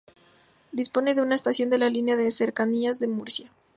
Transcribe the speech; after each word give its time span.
Dispone 0.71 1.13
de 1.13 1.21
una 1.21 1.35
estación 1.35 1.69
de 1.69 1.77
la 1.77 1.87
línea 1.91 2.15
de 2.15 2.31
Cercanías 2.31 2.97
de 2.97 3.07
Murcia. 3.07 3.51